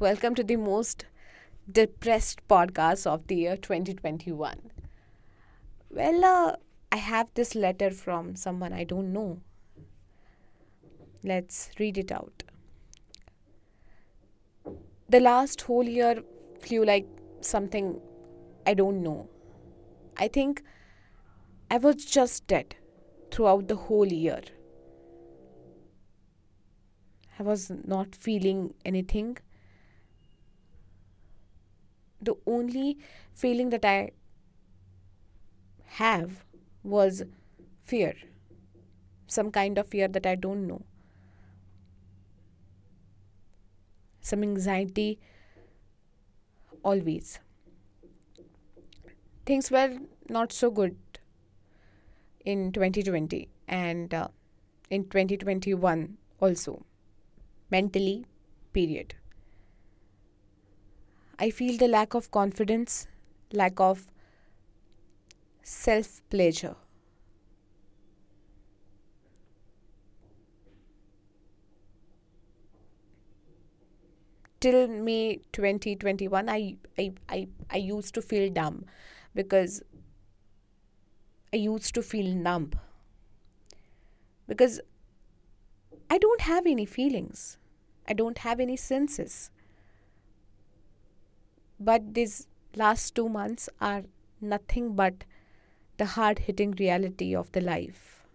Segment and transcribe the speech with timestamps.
[0.00, 1.04] Welcome to the most
[1.70, 4.70] depressed podcast of the year 2021.
[5.90, 6.56] Well, uh,
[6.90, 9.42] I have this letter from someone I don't know.
[11.22, 12.44] Let's read it out.
[15.10, 16.22] The last whole year
[16.60, 17.06] flew like
[17.42, 18.00] something
[18.66, 19.28] I don't know.
[20.16, 20.62] I think
[21.70, 22.74] I was just dead
[23.30, 24.40] throughout the whole year.
[27.38, 29.36] I was not feeling anything.
[32.20, 32.98] The only
[33.34, 34.10] feeling that I
[35.86, 36.44] have
[36.82, 37.22] was
[37.82, 38.14] fear.
[39.26, 40.82] Some kind of fear that I don't know.
[44.20, 45.18] Some anxiety
[46.82, 47.40] always.
[49.46, 50.96] Things were not so good
[52.44, 54.28] in 2020 and uh,
[54.90, 56.84] in 2021 also
[57.70, 58.24] mentally
[58.72, 59.14] period
[61.46, 63.06] i feel the lack of confidence
[63.60, 64.06] lack of
[65.62, 66.74] self pleasure
[74.60, 78.84] till may 2021 I, I i i used to feel dumb
[79.34, 79.82] because
[81.52, 82.72] i used to feel numb
[84.46, 84.80] because
[86.10, 87.56] i don't have any feelings
[88.10, 89.50] I don't have any senses
[91.79, 94.03] But these last two months are
[94.39, 95.25] nothing but
[95.97, 98.25] the hard hitting reality of the life.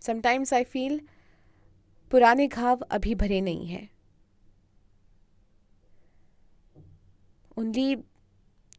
[0.00, 1.00] Sometimes I feel
[2.10, 3.88] पुराने घाव अभी भरे नहीं हैं
[7.58, 7.84] only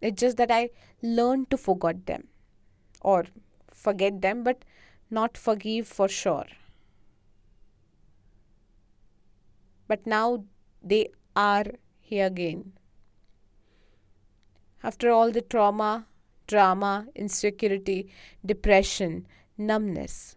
[0.02, 0.70] it's just that I
[1.02, 2.24] learned to forget them
[3.02, 3.20] or
[3.84, 4.66] forget them but
[5.20, 6.48] not forgive for sure.
[9.92, 10.46] but now
[10.87, 11.65] they are
[12.01, 12.73] here again.
[14.83, 16.07] After all the trauma,
[16.47, 18.09] drama, insecurity,
[18.45, 19.27] depression,
[19.59, 20.37] numbness,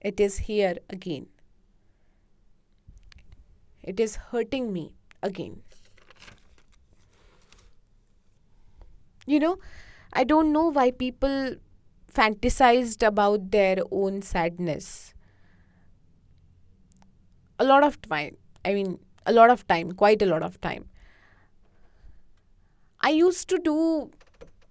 [0.00, 1.28] it is here again.
[3.82, 5.62] It is hurting me again.
[9.26, 9.58] You know,
[10.12, 11.56] I don't know why people
[12.12, 15.14] fantasized about their own sadness
[17.58, 18.36] a lot of time.
[18.64, 20.88] I mean, a lot of time, quite a lot of time.
[23.00, 24.10] I used to do,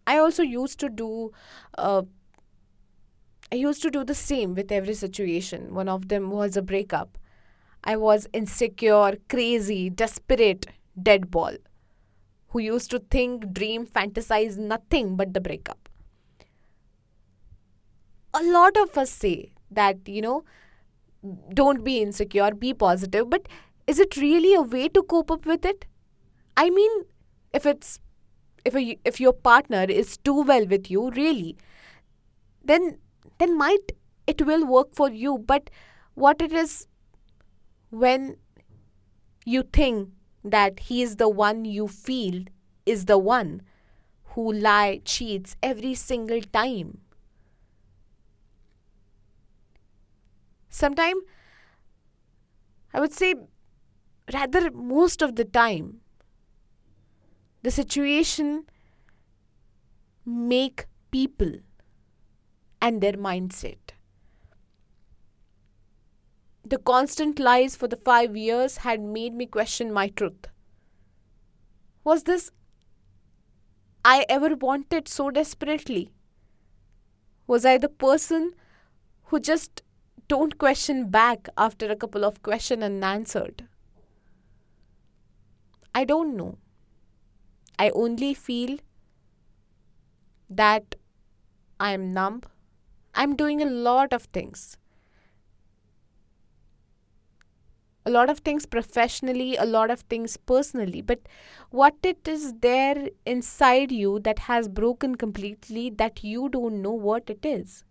[0.08, 1.32] I also used to do,
[1.78, 2.04] uh,
[3.52, 5.74] I used to do the same with every situation.
[5.74, 7.18] One of them was a breakup.
[7.84, 10.66] I was insecure, crazy, desperate,
[11.02, 11.56] dead ball
[12.50, 15.90] who used to think, dream, fantasize nothing but the breakup.
[18.34, 20.46] A lot of us say that, you know,
[21.54, 23.30] don't be insecure, be positive.
[23.30, 23.48] But
[23.88, 25.86] is it really a way to cope up with it?
[26.58, 27.06] I mean,
[27.54, 28.00] if it's
[28.66, 31.58] if a, if your partner is too well with you, really,
[32.64, 32.98] then
[33.38, 33.92] then might
[34.28, 35.38] it will work for you.
[35.38, 35.70] But
[36.16, 36.88] what it is
[37.90, 38.38] when
[39.46, 40.10] you think
[40.44, 42.44] that he is the one you feel
[42.86, 43.62] is the one
[44.36, 47.00] who lie cheats every single time
[50.70, 51.24] Sometimes,
[52.94, 53.36] I would say,
[54.34, 56.02] rather, most of the time,
[57.64, 58.66] the situation
[60.26, 61.52] make people
[62.82, 63.78] and their mindset.
[66.64, 70.48] The constant lies for the five years had made me question my truth.
[72.04, 72.52] Was this
[74.04, 76.12] I ever wanted so desperately?
[77.48, 78.54] Was I the person
[79.26, 79.84] who just
[80.28, 83.68] don't question back after a couple of question and answered.
[85.96, 86.60] I don't know.
[87.80, 88.80] I only feel
[90.50, 90.96] that
[91.80, 92.44] I am numb.
[93.16, 94.78] I'm doing a lot of things.
[98.06, 101.02] A lot of things professionally, a lot of things personally.
[101.02, 101.20] But
[101.72, 107.30] what it is there inside you that has broken completely that you don't know what
[107.30, 107.84] it is?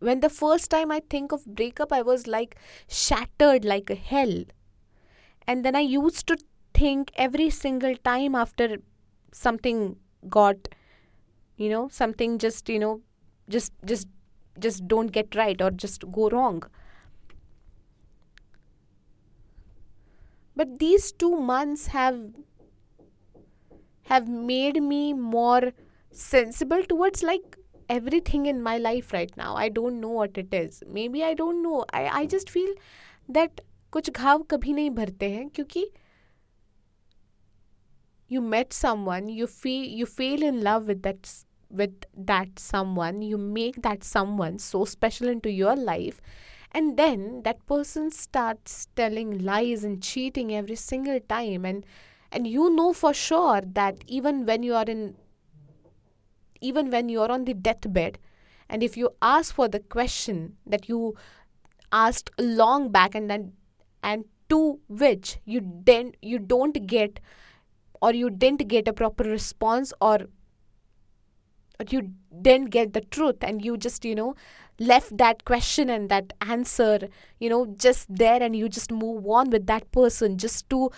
[0.00, 2.56] When the first time I think of breakup, I was like
[2.88, 4.44] shattered like a hell.
[5.46, 6.36] And then I used to
[6.74, 8.78] think every single time after
[9.32, 9.96] something
[10.28, 10.68] got,
[11.56, 13.02] you know, something just, you know,
[13.48, 14.08] just, just,
[14.58, 16.62] just don't get right or just go wrong.
[20.56, 22.18] But these two months have
[24.04, 25.72] have made me more
[26.10, 27.56] sensible towards like
[27.89, 31.61] everything in my life right now i don't know what it is maybe i don't
[31.61, 32.73] know i i just feel
[33.29, 33.61] that
[33.91, 35.85] कुछ घाव कभी नहीं भरते हैं क्योंकि
[38.27, 41.29] you met someone you feel you feel in love with that
[41.69, 46.19] with that someone you make that someone so special into your life
[46.71, 51.85] and then that person starts telling lies and cheating every single time and
[52.31, 55.15] and you know for sure that even when you are in
[56.60, 58.18] even when you're on the deathbed
[58.68, 61.14] and if you ask for the question that you
[61.92, 63.52] asked long back and then
[64.02, 67.20] and to which you didn't you don't get
[68.00, 70.18] or you didn't get a proper response or
[71.80, 72.12] or you
[72.42, 74.34] didn't get the truth and you just you know
[74.78, 77.08] left that question and that answer
[77.38, 80.90] you know just there and you just move on with that person just to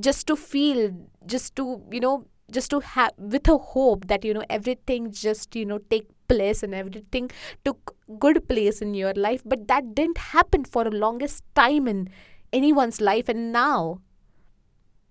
[0.00, 0.90] just to feel
[1.26, 5.54] just to you know just to have with a hope that you know everything just
[5.54, 7.30] you know take place and everything
[7.64, 9.42] took good place in your life.
[9.44, 12.10] But that didn't happen for the longest time in
[12.52, 13.28] anyone's life.
[13.28, 14.00] And now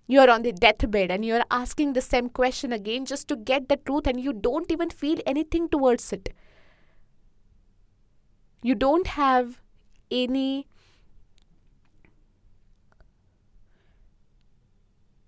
[0.06, 3.76] you're on the deathbed and you're asking the same question again just to get the
[3.76, 6.30] truth and you don't even feel anything towards it.
[8.62, 9.60] You don't have
[10.10, 10.66] any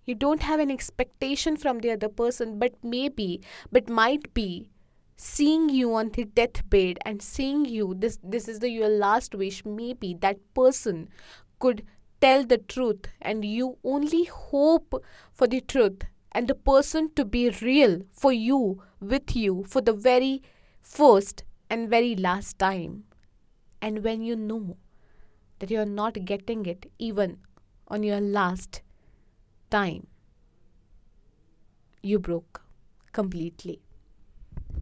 [0.04, 4.70] you don't have an expectation from the other person but maybe but might be
[5.22, 9.64] seeing you on the deathbed and seeing you this this is the your last wish.
[9.66, 11.10] Maybe that person
[11.58, 11.84] could
[12.22, 15.04] tell the truth and you only hope
[15.34, 19.92] for the truth and the person to be real for you with you for the
[19.92, 20.42] very
[20.80, 23.04] first and very last time.
[23.82, 24.78] And when you know
[25.58, 27.40] that you are not getting it even
[27.88, 28.80] on your last
[29.70, 30.06] time
[32.02, 32.62] you broke
[33.12, 33.80] completely.